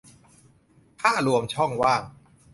[1.01, 2.03] ถ้ารวมช่องว่าง